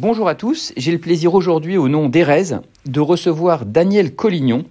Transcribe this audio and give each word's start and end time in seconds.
Bonjour 0.00 0.28
à 0.28 0.36
tous, 0.36 0.72
j'ai 0.76 0.92
le 0.92 0.98
plaisir 0.98 1.34
aujourd'hui 1.34 1.76
au 1.76 1.88
nom 1.88 2.08
d'Erez 2.08 2.60
de 2.86 3.00
recevoir 3.00 3.66
Daniel 3.66 4.14
Collignon 4.14 4.64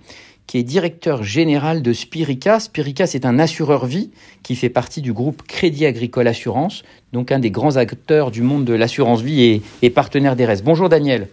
qui 0.45 0.57
est 0.57 0.63
directeur 0.63 1.21
général 1.21 1.81
de 1.81 1.91
Spirica. 1.91 2.61
Spirica, 2.61 3.05
c'est 3.07 3.25
un 3.25 3.37
assureur 3.37 3.85
vie 3.85 4.09
qui 4.41 4.55
fait 4.55 4.69
partie 4.69 5.01
du 5.01 5.11
groupe 5.11 5.43
Crédit 5.45 5.85
Agricole 5.85 6.29
Assurance, 6.29 6.83
donc 7.11 7.33
un 7.33 7.39
des 7.39 7.51
grands 7.51 7.75
acteurs 7.75 8.31
du 8.31 8.41
monde 8.41 8.63
de 8.63 8.73
l'assurance 8.73 9.19
vie 9.19 9.61
et, 9.81 9.89
partenaire 9.89 10.37
d'Erez. 10.37 10.61
Bonjour 10.63 10.87
Daniel. 10.87 11.27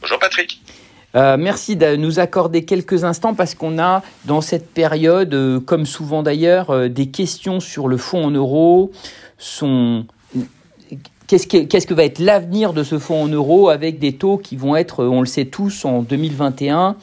Bonjour 0.00 0.20
Patrick. 0.20 0.62
Euh, 1.16 1.36
merci 1.36 1.74
de 1.74 1.96
nous 1.96 2.20
accorder 2.20 2.64
quelques 2.64 3.02
instants 3.02 3.34
parce 3.34 3.56
qu'on 3.56 3.80
a 3.80 4.04
dans 4.26 4.40
cette 4.40 4.70
période, 4.70 5.34
euh, 5.34 5.58
comme 5.58 5.86
souvent 5.86 6.22
d'ailleurs, 6.22 6.70
euh, 6.70 6.88
des 6.88 7.06
questions 7.06 7.58
sur 7.58 7.88
le 7.88 7.96
fonds 7.96 8.26
en 8.26 8.30
euros, 8.30 8.92
son 9.38 10.06
qu'est-ce 11.38 11.86
que, 11.86 11.94
va 11.94 12.04
être 12.04 12.18
l'avenir 12.18 12.72
de 12.72 12.84
ce 12.84 12.98
fonds 12.98 13.22
en 13.22 13.28
euros 13.28 13.70
avec 13.70 13.98
des 13.98 14.16
taux 14.16 14.36
qui 14.36 14.56
vont 14.56 14.76
être, 14.76 15.04
on 15.04 15.20
le 15.20 15.26
sait 15.26 15.46
tous, 15.46 15.84
en 15.84 16.02
2021, 16.02 16.96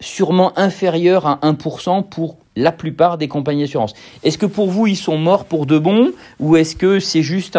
sûrement 0.00 0.58
inférieurs 0.58 1.26
à 1.26 1.38
1% 1.42 2.08
pour 2.08 2.38
la 2.56 2.72
plupart 2.72 3.18
des 3.18 3.28
compagnies 3.28 3.62
d'assurance. 3.62 3.92
Est-ce 4.22 4.38
que 4.38 4.46
pour 4.46 4.70
vous, 4.70 4.86
ils 4.86 4.96
sont 4.96 5.18
morts 5.18 5.44
pour 5.44 5.66
de 5.66 5.78
bon 5.78 6.12
ou 6.38 6.56
est-ce 6.56 6.76
que 6.76 6.98
c'est 6.98 7.22
juste 7.22 7.58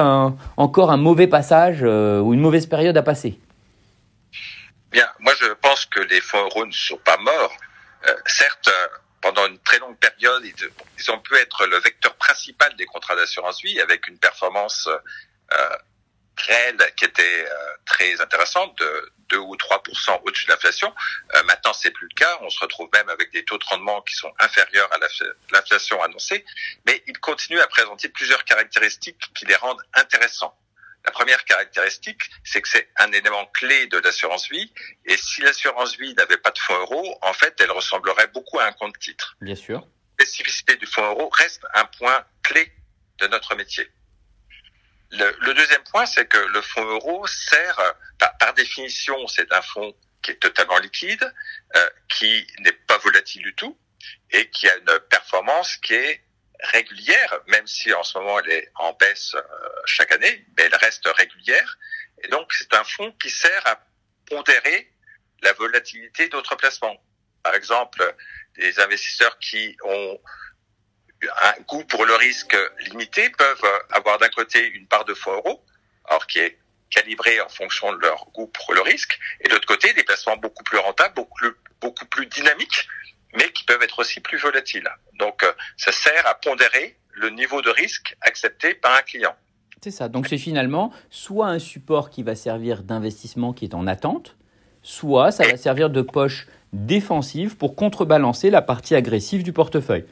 encore 0.58 0.92
un 0.92 0.98
mauvais 0.98 1.28
passage 1.28 1.80
euh, 1.84 2.20
ou 2.20 2.34
une 2.34 2.40
mauvaise 2.40 2.66
période 2.66 2.96
à 2.98 3.04
passer? 3.04 3.38
Bien, 4.92 5.08
moi 5.20 5.34
je 5.40 5.52
pense 5.62 5.86
que 5.86 6.00
les 6.00 6.22
fonds 6.22 6.44
euros 6.44 6.66
ne 6.66 6.72
sont 6.72 7.00
pas 7.04 7.18
morts. 7.18 7.54
Euh, 8.08 8.14
certes, 8.26 8.70
pendant 9.22 9.46
une 9.48 9.60
très 9.60 9.80
longue 9.80 9.98
période, 9.98 10.44
ils, 10.44 11.12
ont 11.12 11.20
pu 11.20 11.36
être 11.36 11.68
le 11.68 11.78
vecteur 11.80 12.16
principal 12.16 12.74
des 12.78 12.86
contrats 12.86 13.16
d'assurance 13.16 13.62
vie 13.62 13.80
avec 13.82 14.08
une 14.08 14.18
performance 14.18 14.88
euh, 14.88 15.76
réelle 16.38 16.78
qui 16.96 17.06
était 17.06 17.46
euh, 17.46 17.56
très 17.86 18.20
intéressante, 18.22 18.78
de 18.78 19.12
2 19.30 19.38
ou 19.38 19.56
3 19.56 19.84
au-dessus 20.24 20.46
de 20.46 20.52
l'inflation. 20.52 20.94
Euh, 21.36 21.44
maintenant, 21.44 21.74
c'est 21.74 21.92
plus 21.92 22.08
le 22.08 22.16
cas. 22.16 22.38
On 22.42 22.50
se 22.50 22.60
retrouve 22.60 22.90
même 22.94 23.10
avec 23.10 23.32
des 23.32 23.44
taux 23.44 23.58
de 23.58 23.66
rendement 23.66 24.02
qui 24.02 24.16
sont 24.16 24.32
inférieurs 24.40 24.90
à 24.94 24.98
l'inflation 25.52 26.02
annoncée, 26.04 26.46
mais 26.86 27.04
ils 27.08 27.18
continuent 27.20 27.60
à 27.60 27.68
présenter 27.68 28.10
plusieurs 28.10 28.44
caractéristiques 28.44 29.22
qui 29.34 29.46
les 29.46 29.56
rendent 29.56 29.82
intéressants. 29.94 30.58
La 31.06 31.12
première 31.12 31.46
caractéristique, 31.46 32.24
c'est 32.44 32.62
que 32.62 32.68
c'est 32.68 32.90
un 32.98 33.12
élément 33.12 33.46
clé 33.54 33.86
de 33.88 33.98
l'assurance 34.00 34.50
vie. 34.50 34.74
Et 35.06 35.16
si 35.18 35.42
l'assurance 35.42 35.98
vie 35.98 36.16
n'avait 36.16 36.38
pas 36.38 36.50
de 36.50 36.58
fonds 36.58 36.80
euros, 36.80 37.20
en 37.22 37.34
fait, 37.34 37.56
elle 37.62 37.72
ressemblerait 37.72 38.28
beaucoup 38.28 38.60
à 38.60 38.66
un 38.66 38.72
compte 38.72 38.98
titre. 38.98 39.36
Bien 39.40 39.56
sûr. 39.56 39.88
La 40.18 40.26
spécificité 40.26 40.78
du 40.78 40.88
fonds 40.88 41.06
euro 41.06 41.30
reste 41.30 41.64
un 41.76 41.86
point 41.86 42.26
clé 42.42 42.72
de 43.20 43.28
notre 43.28 43.54
métier. 43.56 43.88
Le, 45.18 45.54
deuxième 45.54 45.84
point, 45.84 46.06
c'est 46.06 46.28
que 46.28 46.38
le 46.38 46.62
fonds 46.62 46.86
euro 46.86 47.26
sert, 47.28 47.96
par, 48.20 48.54
définition, 48.54 49.28
c'est 49.28 49.52
un 49.54 49.62
fonds 49.62 49.96
qui 50.22 50.32
est 50.32 50.36
totalement 50.36 50.78
liquide, 50.80 51.24
euh, 51.76 51.90
qui 52.10 52.46
n'est 52.60 52.72
pas 52.72 52.98
volatile 52.98 53.44
du 53.44 53.56
tout 53.56 53.78
et 54.32 54.50
qui 54.50 54.68
a 54.68 54.76
une 54.78 55.00
performance 55.10 55.78
qui 55.78 55.94
est 55.94 56.22
régulière, 56.60 57.40
même 57.48 57.68
si 57.68 57.94
en 57.94 58.04
ce 58.04 58.18
moment 58.18 58.40
elle 58.40 58.52
est 58.52 58.72
en 58.76 58.94
baisse 58.94 59.36
euh, 59.36 59.42
chaque 59.86 60.12
année, 60.12 60.46
mais 60.58 60.64
elle 60.64 60.76
reste 60.76 61.08
régulière. 61.08 61.78
Et 62.24 62.28
donc 62.28 62.52
c'est 62.54 62.74
un 62.74 62.84
fonds 62.84 63.12
qui 63.22 63.30
sert 63.30 63.68
à 63.68 63.80
pondérer 64.26 64.92
la 65.42 65.54
volatilité 65.54 66.28
d'autres 66.30 66.56
placements. 66.56 66.98
Par 67.44 67.56
exemple, 67.56 68.16
des 68.58 68.80
investisseurs 68.80 69.38
qui 69.40 69.78
ont 69.84 70.20
un 71.44 71.62
goût 71.68 71.84
pour 71.86 72.06
le 72.06 72.16
risque 72.16 72.56
limité 72.88 73.30
peuvent 73.30 73.72
avoir 73.92 74.18
d'un 74.18 74.30
côté 74.30 74.68
une 74.74 74.88
part 74.88 75.06
de 75.06 75.14
fonds 75.14 75.34
euros, 75.34 75.64
alors 76.06 76.28
qui 76.28 76.40
est 76.40 76.58
calibrée 76.90 77.42
en 77.42 77.50
fonction 77.50 77.92
de 77.94 77.98
leur 77.98 78.28
goût 78.34 78.48
pour 78.48 78.74
le 78.74 78.82
risque, 78.82 79.20
et 79.42 79.48
de 79.48 79.54
l'autre 79.54 79.68
côté 79.68 79.94
des 79.94 80.04
placements 80.04 80.38
beaucoup 80.38 80.64
plus 80.64 80.78
rentables, 80.78 81.14
beaucoup 81.16 81.36
plus, 81.36 81.52
beaucoup 81.82 82.06
plus 82.06 82.26
dynamiques, 82.28 82.88
mais 83.36 83.52
qui 83.52 83.64
peuvent 83.66 83.82
être 83.82 84.00
aussi 84.00 84.20
plus 84.22 84.38
volatiles. 84.38 84.90
Donc 85.20 85.44
euh, 85.44 85.52
ça 85.78 85.92
sert 85.92 86.26
à 86.28 86.36
pondérer 86.36 86.98
le 87.12 87.30
niveau 87.30 87.62
de 87.62 87.70
risque 87.70 88.16
accepté 88.22 88.74
par 88.74 88.94
un 88.94 89.02
client. 89.02 89.36
C'est 89.82 89.92
ça. 89.92 90.10
Donc 90.10 90.28
c'est 90.28 90.38
finalement 90.38 90.92
soit 91.10 91.48
un 91.48 91.60
support 91.60 92.10
qui 92.10 92.24
va 92.24 92.36
servir 92.36 92.84
d'investissement 92.84 93.54
qui 93.54 93.66
est 93.66 93.74
en 93.76 93.88
attente, 93.88 94.36
soit 94.82 95.32
ça 95.32 95.48
va 95.48 95.58
servir 95.58 95.90
de 95.90 96.02
poche 96.02 96.48
défensive 96.74 97.56
pour 97.56 97.76
contrebalancer 97.76 98.50
la 98.50 98.62
partie 98.62 98.96
agressive 98.96 99.44
du 99.44 99.54
portefeuille. 99.54 100.06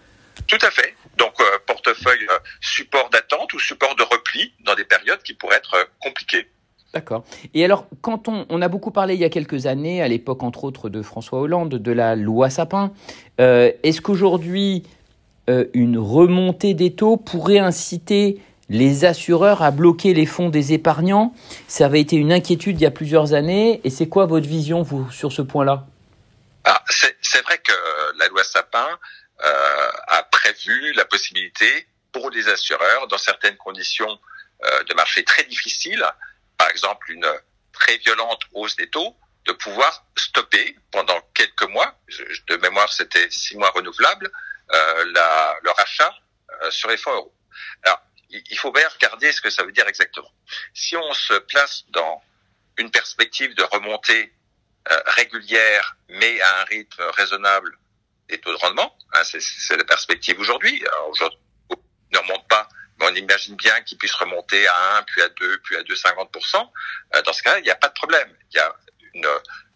Tout 0.48 0.58
à 0.62 0.72
fait. 0.72 0.96
Donc 1.18 1.34
euh, 1.40 1.44
portefeuille 1.68 2.26
euh, 2.30 2.38
support 2.62 3.10
d'attente 3.12 3.54
ou 3.54 3.60
support 3.60 3.96
de 3.96 4.04
repli 4.04 4.54
dans 4.66 4.76
des 4.76 4.84
périodes 4.84 5.22
qui 5.24 5.34
pourraient 5.34 5.58
être 5.58 5.76
euh, 5.76 5.84
compliquées. 6.02 6.48
D'accord. 6.94 7.24
Et 7.54 7.66
alors, 7.66 7.88
quand 8.02 8.28
on, 8.28 8.46
on, 8.50 8.62
a 8.62 8.68
beaucoup 8.68 8.92
parlé 8.92 9.16
il 9.16 9.20
y 9.20 9.24
a 9.24 9.30
quelques 9.30 9.66
années, 9.66 10.02
à 10.04 10.08
l'époque 10.08 10.44
entre 10.44 10.64
autres 10.64 10.90
de 10.90 11.02
François 11.02 11.40
Hollande, 11.40 11.76
de 11.76 11.92
la 11.92 12.16
loi 12.16 12.52
Sapin, 12.52 12.92
est-ce 13.40 14.00
qu'aujourd'hui, 14.00 14.84
une 15.48 15.98
remontée 15.98 16.76
des 16.76 16.94
taux 16.94 17.18
pourrait 17.18 17.58
inciter 17.58 18.38
les 18.70 19.06
assureurs 19.06 19.64
à 19.64 19.72
bloquer 19.72 20.14
les 20.14 20.28
fonds 20.28 20.50
des 20.50 20.74
épargnants? 20.74 21.34
Ça 21.68 21.88
avait 21.88 22.00
été 22.00 22.16
une 22.16 22.32
inquiétude 22.32 22.80
il 22.80 22.84
y 22.84 22.86
a 22.86 22.92
plusieurs 22.92 23.34
années. 23.34 23.82
Et 23.84 23.90
c'est 23.90 24.08
quoi 24.08 24.28
votre 24.28 24.48
vision, 24.48 24.84
vous, 24.84 25.10
sur 25.10 25.32
ce 25.32 25.42
point-là? 25.42 25.88
Ah, 26.64 26.80
C'est 26.88 27.42
vrai 27.42 27.58
que 27.58 27.74
la 28.20 28.28
loi 28.28 28.44
Sapin 28.44 28.86
a 29.40 30.24
prévu 30.44 30.94
la 30.94 31.06
possibilité 31.06 31.88
pour 32.12 32.30
les 32.30 32.48
assureurs, 32.48 33.08
dans 33.08 33.18
certaines 33.18 33.58
conditions 33.58 34.20
euh, 34.64 34.84
de 34.84 34.94
marché 34.94 35.24
très 35.24 35.44
difficiles, 35.46 36.06
par 36.58 36.70
exemple 36.70 37.12
une 37.12 37.30
très 37.72 37.98
violente 37.98 38.42
hausse 38.54 38.76
des 38.76 38.90
taux, 38.90 39.16
de 39.46 39.54
pouvoir 39.54 40.06
stopper 40.18 40.78
pendant 40.92 41.20
quelques 41.34 41.70
mois, 41.70 41.98
de 42.48 42.56
mémoire 42.58 42.92
c'était 42.92 43.30
six 43.30 43.58
mois 43.58 43.72
renouvelables, 43.72 44.32
euh, 44.72 45.12
la, 45.14 45.56
leur 45.64 45.80
achat 45.80 46.14
euh, 46.62 46.72
sur 46.72 46.90
les 46.90 46.98
fonds 46.98 47.14
euros. 47.14 47.36
Alors, 47.84 48.02
il 48.30 48.58
faut 48.58 48.72
bien 48.72 48.88
regarder 48.90 49.32
ce 49.32 49.42
que 49.42 49.50
ça 49.50 49.64
veut 49.64 49.72
dire 49.72 49.88
exactement. 49.88 50.32
Si 50.74 50.96
on 50.98 51.14
se 51.14 51.34
place 51.52 51.84
dans 51.90 52.22
une 52.78 52.90
perspective 52.90 53.54
de 53.56 53.64
remontée 53.64 54.34
euh, 54.92 55.02
régulière, 55.06 55.98
mais 56.10 56.42
à 56.42 56.62
un 56.62 56.64
rythme 56.66 57.04
raisonnable 57.16 57.78
des 58.28 58.40
taux 58.40 58.52
de 58.52 58.58
rendement. 58.58 58.93
C'est 59.24 59.78
la 59.78 59.84
perspective 59.84 60.40
aujourd'hui. 60.40 60.84
Aujourd'hui, 61.10 61.40
ne 62.12 62.20
remonte 62.20 62.48
pas, 62.48 62.68
mais 63.00 63.08
on 63.10 63.16
imagine 63.16 63.56
bien 63.56 63.82
qu'il 63.82 63.98
puisse 63.98 64.14
remonter 64.14 64.68
à 64.68 64.98
1, 64.98 65.04
puis 65.04 65.22
à 65.22 65.30
2, 65.30 65.58
puis 65.64 65.76
à 65.76 65.82
2,50%. 65.82 66.70
Euh, 67.16 67.22
dans 67.24 67.34
ce 67.34 67.42
cas, 67.42 67.58
il 67.58 67.64
n'y 67.64 67.72
a 67.72 67.76
pas 67.76 67.90
de 67.90 67.94
problème. 67.94 68.30
Il 68.52 68.58
y 68.58 68.60
a 68.60 68.76
une, 69.14 69.28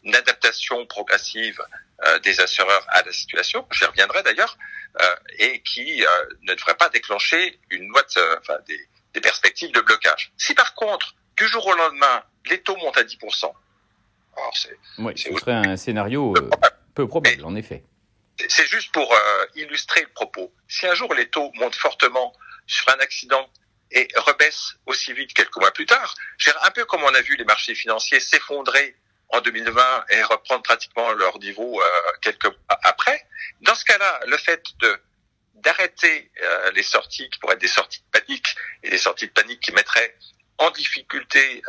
une 0.03 0.15
adaptation 0.15 0.85
progressive 0.85 1.59
euh, 2.05 2.19
des 2.19 2.39
assureurs 2.39 2.85
à 2.89 3.01
la 3.01 3.11
situation, 3.11 3.65
j'y 3.71 3.85
reviendrai 3.85 4.21
d'ailleurs, 4.21 4.55
euh, 5.01 5.15
et 5.39 5.61
qui 5.61 6.03
euh, 6.03 6.07
ne 6.43 6.53
devrait 6.53 6.75
pas 6.75 6.89
déclencher 6.89 7.59
une 7.71 7.87
loi 7.87 8.03
enfin, 8.39 8.57
des, 8.67 8.79
des 9.15 9.21
perspectives 9.21 9.71
de 9.71 9.81
blocage. 9.81 10.31
Si 10.37 10.53
par 10.53 10.75
contre, 10.75 11.15
du 11.37 11.47
jour 11.47 11.65
au 11.65 11.73
lendemain, 11.73 12.23
les 12.49 12.61
taux 12.61 12.75
montent 12.77 12.97
à 12.97 13.03
10%, 13.03 13.45
alors 13.45 14.55
c'est... 14.55 14.77
Oui, 14.99 15.13
ce 15.17 15.33
serait 15.33 15.53
un 15.53 15.75
scénario 15.75 16.35
peu 16.93 17.07
probable, 17.07 17.43
en 17.45 17.55
effet. 17.55 17.83
C'est 18.49 18.67
juste 18.67 18.91
pour 18.91 19.11
euh, 19.11 19.45
illustrer 19.55 20.01
le 20.01 20.09
propos. 20.09 20.53
Si 20.67 20.85
un 20.85 20.93
jour 20.93 21.13
les 21.13 21.29
taux 21.29 21.51
montent 21.55 21.75
fortement 21.75 22.33
sur 22.67 22.87
un 22.89 22.99
accident 22.99 23.49
et 23.91 24.07
rebaissent 24.17 24.75
aussi 24.85 25.13
vite 25.13 25.33
quelques 25.33 25.55
mois 25.57 25.71
plus 25.71 25.85
tard, 25.85 26.13
un 26.61 26.71
peu 26.71 26.85
comme 26.85 27.03
on 27.03 27.13
a 27.13 27.21
vu 27.21 27.35
les 27.35 27.45
marchés 27.45 27.73
financiers 27.73 28.19
s'effondrer 28.19 28.95
en 29.29 29.41
2020 29.41 30.05
et 30.09 30.23
reprendre 30.23 30.61
pratiquement 30.61 31.11
leur 31.13 31.39
niveau 31.39 31.81
euh, 31.81 31.85
quelques 32.21 32.45
mois 32.45 32.79
après. 32.83 33.25
Dans 33.61 33.75
ce 33.75 33.85
cas-là, 33.85 34.19
le 34.27 34.37
fait 34.37 34.63
d'arrêter 35.55 36.31
euh, 36.41 36.71
les 36.71 36.83
sorties 36.83 37.29
qui 37.29 37.39
pourraient 37.39 37.55
être 37.55 37.61
des 37.61 37.67
sorties 37.67 38.01
de 38.01 38.19
panique 38.19 38.55
et 38.83 38.91
des 38.91 38.97
sorties 38.99 39.27
de 39.27 39.31
panique 39.31 39.61
qui 39.61 39.71
mettraient 39.71 40.15
en 40.59 40.69
difficulté 40.71 41.61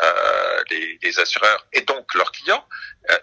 les, 0.71 1.21
assureurs 1.21 1.67
et 1.75 1.83
donc 1.83 2.14
leurs 2.14 2.32
clients, 2.32 2.67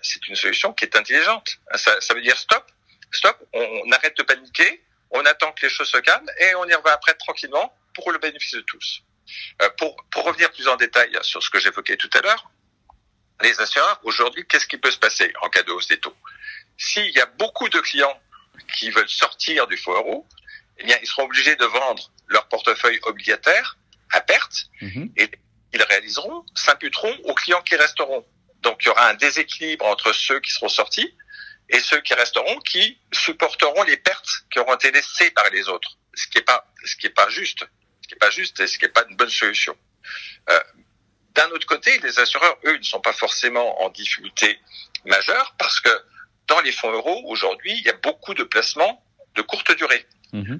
c'est 0.04 0.28
une 0.28 0.36
solution 0.36 0.74
qui 0.74 0.86
est 0.86 0.96
intelligente. 0.96 1.58
Ça 1.74 2.14
veut 2.14 2.22
dire 2.22 2.38
stop, 2.38 2.72
stop, 3.12 3.38
on, 3.54 3.92
arrête 3.92 4.18
de 4.18 4.24
paniquer, 4.24 4.84
on 5.12 5.26
attend 5.26 5.52
que 5.54 5.66
les 5.66 5.70
choses 5.70 5.90
se 5.90 5.98
calment 5.98 6.30
et 6.40 6.56
on 6.56 6.66
y 6.66 6.74
revient 6.74 6.90
après 6.90 7.14
tranquillement 7.14 7.76
pour 7.94 8.12
le 8.12 8.18
bénéfice 8.18 8.54
de 8.54 8.62
tous. 8.62 9.02
Euh, 9.62 9.70
pour, 9.78 9.96
pour 10.12 10.24
revenir 10.26 10.52
plus 10.52 10.68
en 10.68 10.76
détail 10.76 11.18
sur 11.22 11.42
ce 11.42 11.50
que 11.50 11.60
j'évoquais 11.60 11.98
tout 11.98 12.10
à 12.14 12.22
l'heure, 12.22 12.52
les 13.42 13.60
assureurs, 13.60 14.00
aujourd'hui, 14.04 14.46
qu'est-ce 14.48 14.68
qui 14.68 14.78
peut 14.78 14.92
se 14.92 15.00
passer 15.00 15.34
en 15.42 15.50
cas 15.50 15.64
de 15.64 15.72
hausse 15.72 15.88
des 15.88 16.00
taux? 16.00 16.16
S'il 16.78 17.10
y 17.12 17.20
a 17.20 17.26
beaucoup 17.26 17.70
de 17.70 17.80
clients 17.80 18.20
qui 18.78 18.90
veulent 18.92 19.10
sortir 19.10 19.68
du 19.68 19.78
fonds 19.78 19.94
euro, 19.94 20.28
eh 20.78 20.84
bien, 20.84 20.98
ils 21.02 21.08
seront 21.08 21.24
obligés 21.24 21.56
de 21.56 21.66
vendre 21.66 22.12
leur 22.28 22.48
portefeuille 22.48 23.00
obligataire 23.04 23.78
à 24.12 24.22
perte 24.22 24.68
mhm. 24.82 25.12
et 25.18 25.30
ils 25.74 25.84
réaliseront, 25.84 26.46
s'imputeront 26.56 27.14
aux 27.24 27.34
clients 27.34 27.62
qui 27.62 27.76
resteront. 27.76 28.26
Donc, 28.62 28.84
il 28.84 28.88
y 28.88 28.90
aura 28.92 29.10
un 29.10 29.14
déséquilibre 29.14 29.86
entre 29.86 30.14
ceux 30.14 30.40
qui 30.40 30.52
seront 30.52 30.70
sortis 30.70 31.14
et 31.70 31.80
ceux 31.80 32.02
qui 32.02 32.14
resteront 32.14 32.60
qui 32.60 33.00
supporteront 33.12 33.84
les 33.84 33.98
pertes 33.98 34.30
qui 34.52 34.60
auront 34.60 34.76
été 34.76 34.92
laissées 34.92 35.32
par 35.32 35.50
les 35.50 35.68
autres. 35.68 35.98
Ce 36.14 36.28
qui 36.28 36.38
est 36.38 36.44
pas, 36.44 36.72
ce 36.84 36.96
qui 36.96 37.08
est 37.08 37.12
pas 37.12 37.30
juste, 37.30 37.66
ce 38.02 38.08
qui 38.08 38.14
est 38.14 38.18
pas 38.20 38.30
juste 38.30 38.60
et 38.60 38.68
ce 38.68 38.78
qui 38.78 38.86
est 38.86 38.90
pas 38.90 39.04
une 39.10 39.16
bonne 39.16 39.30
solution. 39.30 39.76
Euh, 40.50 40.60
D'un 41.34 41.50
autre 41.50 41.68
côté, 41.68 41.98
les 42.00 42.20
assureurs, 42.20 42.58
eux, 42.66 42.78
ne 42.78 42.84
sont 42.84 43.02
pas 43.02 43.14
forcément 43.14 43.82
en 43.82 43.90
difficulté 43.90 44.60
majeure 45.06 45.56
parce 45.58 45.80
que 45.80 45.90
dans 46.48 46.62
les 46.62 46.72
fonds 46.72 46.92
euros, 46.92 47.24
aujourd'hui, 47.26 47.74
il 47.74 47.82
y 47.82 47.90
a 47.90 47.98
beaucoup 47.98 48.34
de 48.34 48.44
placements 48.44 49.04
de 49.34 49.42
courte 49.42 49.76
durée. 49.76 50.06
Mmh. 50.32 50.58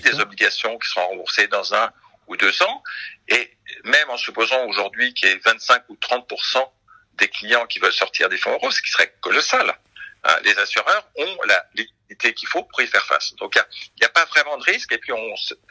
des 0.00 0.20
obligations 0.20 0.78
qui 0.78 0.88
seront 0.88 1.08
remboursées 1.08 1.46
dans 1.48 1.74
un 1.74 1.92
ou 2.26 2.36
deux 2.36 2.62
ans. 2.62 2.82
Et 3.28 3.56
même 3.84 4.10
en 4.10 4.16
supposant 4.16 4.64
aujourd'hui 4.66 5.14
qu'il 5.14 5.28
y 5.28 5.32
ait 5.32 5.40
25 5.44 5.84
ou 5.88 5.94
30% 5.96 6.70
des 7.14 7.28
clients 7.28 7.66
qui 7.66 7.78
veulent 7.78 7.92
sortir 7.92 8.28
des 8.28 8.38
fonds 8.38 8.52
euros, 8.52 8.70
ce 8.70 8.80
qui 8.82 8.90
serait 8.90 9.14
colossal, 9.20 9.78
hein, 10.24 10.36
les 10.44 10.56
assureurs 10.58 11.08
ont 11.16 11.36
la 11.46 11.64
liquidité 11.74 12.34
qu'il 12.34 12.48
faut 12.48 12.64
pour 12.64 12.82
y 12.82 12.86
faire 12.86 13.04
face. 13.04 13.34
Donc 13.36 13.54
il 13.56 14.00
n'y 14.00 14.06
a, 14.06 14.08
pas 14.08 14.24
vraiment 14.26 14.56
de 14.58 14.64
risque. 14.64 14.92
Et 14.92 14.98
puis 14.98 15.12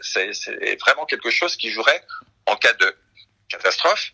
c'est 0.01 0.75
vraiment 0.81 1.06
quelque 1.06 1.30
chose 1.30 1.56
qui 1.56 1.71
jouerait 1.71 2.03
en 2.45 2.56
cas 2.56 2.74
de 2.74 2.95
catastrophe 3.50 4.12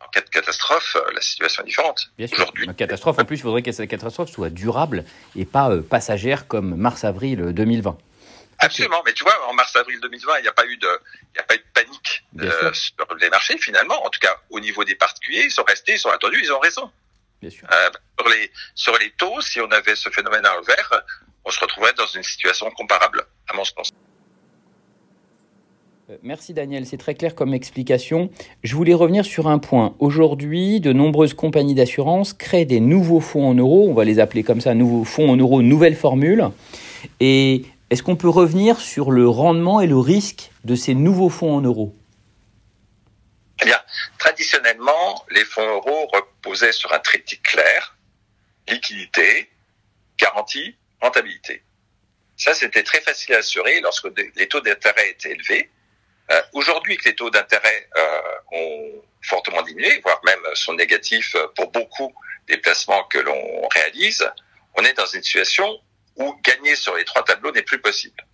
en 0.00 0.08
cas 0.08 0.22
de 0.22 0.30
catastrophe, 0.30 0.96
euh, 0.96 1.12
la 1.14 1.20
situation 1.20 1.62
est 1.62 1.66
différente. 1.66 2.10
Bien 2.16 2.26
sûr. 2.26 2.38
Aujourd'hui, 2.38 2.64
une 2.64 2.74
catastrophe, 2.74 3.18
en 3.18 3.24
plus, 3.24 3.36
il 3.36 3.42
faudrait 3.42 3.62
que 3.62 3.70
cette 3.70 3.90
catastrophe 3.90 4.30
soit 4.30 4.48
durable 4.48 5.04
et 5.36 5.44
pas 5.44 5.70
euh, 5.70 5.82
passagère 5.82 6.48
comme 6.48 6.74
mars-avril 6.74 7.52
2020. 7.52 7.98
Absolument, 8.60 9.02
mais 9.06 9.14
tu 9.14 9.24
vois, 9.24 9.48
en 9.48 9.54
mars-avril 9.54 9.98
2020, 10.00 10.38
il 10.38 10.42
n'y 10.42 10.48
a 10.48 10.52
pas 10.52 10.66
eu 10.66 10.76
de, 10.76 10.88
il 11.22 11.32
n'y 11.34 11.40
a 11.40 11.44
pas 11.44 11.54
eu 11.54 11.58
de 11.58 11.64
panique 11.72 12.24
euh, 12.40 12.72
sur 12.74 12.94
les 13.18 13.30
marchés 13.30 13.56
finalement. 13.56 14.04
En 14.04 14.10
tout 14.10 14.20
cas, 14.20 14.36
au 14.50 14.60
niveau 14.60 14.84
des 14.84 14.94
particuliers, 14.94 15.44
ils 15.44 15.50
sont 15.50 15.64
restés, 15.64 15.92
ils 15.94 15.98
sont 15.98 16.10
attendus, 16.10 16.40
ils 16.42 16.52
ont 16.52 16.58
raison. 16.58 16.90
Bien 17.40 17.50
sûr. 17.50 17.66
Euh, 17.72 17.90
sur 18.20 18.28
les 18.28 18.50
sur 18.74 18.98
les 18.98 19.10
taux, 19.12 19.40
si 19.40 19.60
on 19.60 19.70
avait 19.70 19.96
ce 19.96 20.10
phénomène 20.10 20.44
à 20.44 20.54
l'envers, 20.54 21.04
on 21.44 21.50
se 21.50 21.60
retrouverait 21.60 21.94
dans 21.96 22.06
une 22.06 22.22
situation 22.22 22.70
comparable, 22.70 23.22
à 23.48 23.56
mon 23.56 23.64
sens. 23.64 23.90
Euh, 26.10 26.16
merci 26.22 26.52
Daniel, 26.52 26.86
c'est 26.86 26.98
très 26.98 27.14
clair 27.14 27.34
comme 27.34 27.54
explication. 27.54 28.30
Je 28.62 28.74
voulais 28.74 28.94
revenir 28.94 29.24
sur 29.24 29.48
un 29.48 29.58
point. 29.58 29.94
Aujourd'hui, 29.98 30.80
de 30.80 30.92
nombreuses 30.92 31.34
compagnies 31.34 31.74
d'assurance 31.74 32.32
créent 32.32 32.64
des 32.64 32.80
nouveaux 32.80 33.20
fonds 33.20 33.48
en 33.48 33.54
euros, 33.54 33.88
on 33.88 33.94
va 33.94 34.04
les 34.04 34.18
appeler 34.18 34.42
comme 34.42 34.60
ça, 34.60 34.74
nouveaux 34.74 35.04
fonds 35.04 35.30
en 35.30 35.36
euros, 35.36 35.62
nouvelle 35.62 35.96
formule. 35.96 36.48
Et 37.20 37.64
est-ce 37.88 38.02
qu'on 38.02 38.16
peut 38.16 38.28
revenir 38.28 38.80
sur 38.80 39.10
le 39.10 39.28
rendement 39.28 39.80
et 39.80 39.86
le 39.86 39.98
risque 39.98 40.50
de 40.64 40.74
ces 40.74 40.94
nouveaux 40.94 41.30
fonds 41.30 41.56
en 41.56 41.60
euros? 41.62 41.94
Eh 43.62 43.66
bien, 43.66 43.78
traditionnellement, 44.18 45.24
les 45.30 45.44
fonds 45.44 45.66
euros 45.66 46.08
reposaient 46.12 46.72
sur 46.72 46.92
un 46.92 46.98
triptyque 46.98 47.42
clair 47.42 47.96
liquidité, 48.70 49.50
garantie, 50.18 50.76
rentabilité. 51.00 51.62
Ça, 52.36 52.54
c'était 52.54 52.82
très 52.82 53.00
facile 53.00 53.34
à 53.34 53.38
assurer 53.38 53.80
lorsque 53.80 54.08
les 54.36 54.48
taux 54.48 54.60
d'intérêt 54.60 55.10
étaient 55.10 55.32
élevés. 55.32 55.70
Euh, 56.30 56.42
aujourd'hui, 56.52 56.96
que 56.96 57.08
les 57.08 57.14
taux 57.14 57.30
d'intérêt 57.30 57.88
euh, 57.96 58.20
ont 58.52 59.04
fortement 59.22 59.62
diminué, 59.62 60.00
voire 60.02 60.20
même 60.24 60.40
sont 60.54 60.74
négatifs 60.74 61.36
pour 61.56 61.70
beaucoup 61.70 62.14
des 62.46 62.56
placements 62.58 63.04
que 63.04 63.18
l'on 63.18 63.68
réalise, 63.68 64.26
on 64.74 64.84
est 64.84 64.94
dans 64.94 65.06
une 65.06 65.22
situation 65.22 65.80
où 66.16 66.34
gagner 66.42 66.76
sur 66.76 66.96
les 66.96 67.04
trois 67.04 67.24
tableaux 67.24 67.52
n'est 67.52 67.62
plus 67.62 67.80
possible. 67.80 68.26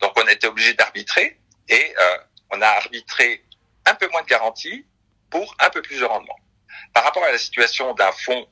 Donc 0.00 0.12
on 0.16 0.26
a 0.26 0.32
été 0.32 0.46
obligé 0.46 0.74
d'arbitrer 0.74 1.38
et 1.68 1.94
euh, 1.98 2.18
on 2.50 2.60
a 2.60 2.66
arbitré 2.66 3.44
un 3.86 3.94
peu 3.94 4.08
moins 4.08 4.22
de 4.22 4.26
garantie 4.26 4.86
pour 5.30 5.54
un 5.58 5.70
peu 5.70 5.82
plus 5.82 6.00
de 6.00 6.04
rendement. 6.04 6.38
Par 6.92 7.04
rapport 7.04 7.24
à 7.24 7.32
la 7.32 7.38
situation 7.38 7.94
d'un 7.94 8.12
fonds 8.12 8.46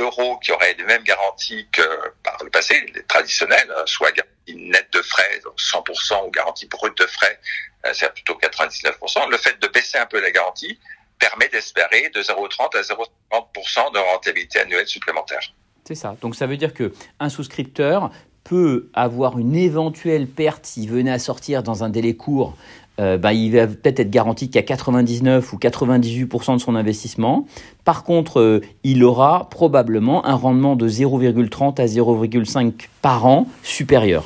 euro 0.00 0.38
qui 0.38 0.52
aurait 0.52 0.74
les 0.74 0.84
mêmes 0.84 1.02
garanties 1.02 1.66
que 1.72 1.82
par 2.22 2.36
le 2.42 2.50
passé, 2.50 2.74
les 2.94 3.02
traditionnels, 3.04 3.70
euh, 3.70 3.82
soit 3.86 4.12
garantie 4.12 4.30
nette 4.56 4.92
de 4.92 5.02
frais, 5.02 5.40
donc 5.44 5.54
100% 5.58 6.26
ou 6.26 6.30
garantie 6.30 6.66
brute 6.66 6.96
de 6.98 7.06
frais, 7.06 7.38
euh, 7.86 7.90
c'est 7.94 8.12
plutôt 8.12 8.34
99%, 8.34 9.30
le 9.30 9.36
fait 9.36 9.60
de 9.60 9.68
baisser 9.68 9.98
un 9.98 10.06
peu 10.06 10.20
la 10.20 10.30
garantie 10.30 10.78
permet 11.18 11.48
d'espérer 11.48 12.10
de 12.14 12.22
0,30 12.22 12.76
à 12.76 12.82
0,50% 12.82 13.92
de 13.92 13.98
rentabilité 13.98 14.60
annuelle 14.60 14.88
supplémentaire. 14.88 15.40
C'est 15.84 15.94
ça. 15.94 16.16
Donc 16.20 16.34
ça 16.34 16.46
veut 16.46 16.56
dire 16.56 16.74
que 16.74 16.92
un 17.18 17.28
souscripteur 17.28 18.10
peut 18.44 18.90
avoir 18.94 19.38
une 19.38 19.54
éventuelle 19.54 20.26
perte 20.26 20.66
s'il 20.66 20.90
venait 20.90 21.12
à 21.12 21.18
sortir 21.18 21.62
dans 21.62 21.84
un 21.84 21.90
délai 21.90 22.16
court. 22.16 22.56
Euh, 23.00 23.16
bah, 23.16 23.32
il 23.32 23.52
va 23.52 23.66
peut-être 23.66 24.00
être 24.00 24.10
garanti 24.10 24.50
qu'à 24.50 24.62
99 24.62 25.52
ou 25.52 25.56
98% 25.56 26.54
de 26.54 26.60
son 26.60 26.74
investissement. 26.74 27.46
Par 27.84 28.04
contre, 28.04 28.40
euh, 28.40 28.60
il 28.84 29.02
aura 29.04 29.48
probablement 29.48 30.26
un 30.26 30.34
rendement 30.34 30.76
de 30.76 30.86
0,30 30.86 31.80
à 31.80 31.86
0,5 31.86 32.88
par 33.00 33.24
an 33.24 33.48
supérieur. 33.62 34.24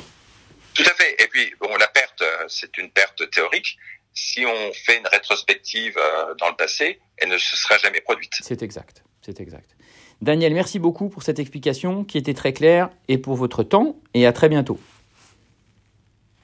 Tout 0.73 0.83
à 0.83 0.93
fait. 0.93 1.15
Et 1.23 1.27
puis, 1.27 1.53
bon, 1.61 1.69
la 1.79 1.87
perte, 1.87 2.21
euh, 2.21 2.45
c'est 2.49 2.77
une 2.77 2.89
perte 2.89 3.29
théorique. 3.31 3.77
Si 4.13 4.45
on 4.45 4.73
fait 4.73 4.97
une 4.97 5.07
rétrospective 5.07 5.95
dans 6.39 6.47
le 6.47 6.55
passé, 6.55 6.99
elle 7.17 7.29
ne 7.29 7.37
se 7.37 7.57
sera 7.57 7.77
jamais 7.77 7.99
produite. 7.99 8.31
C'est 8.41 8.63
exact. 8.63 9.03
C'est 9.21 9.41
exact. 9.41 9.75
Daniel, 10.21 10.53
merci 10.53 10.79
beaucoup 10.79 11.09
pour 11.09 11.23
cette 11.23 11.39
explication 11.39 12.05
qui 12.05 12.17
était 12.17 12.33
très 12.33 12.53
claire 12.53 12.89
et 13.09 13.17
pour 13.17 13.35
votre 13.35 13.63
temps 13.63 13.97
et 14.13 14.25
à 14.25 14.31
très 14.31 14.47
bientôt. 14.47 14.79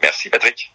Merci 0.01 0.29
Patrick. 0.29 0.73